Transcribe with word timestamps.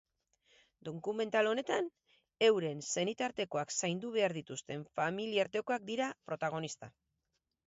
Dokumental 0.87 1.49
honetan 1.49 1.89
euren 2.47 2.81
senitartekoak 2.93 3.75
zaindu 3.81 4.11
behar 4.17 4.35
dituzten 4.39 4.87
familiartekoak 5.01 5.87
dira 5.93 6.11
protagonista. 6.33 6.91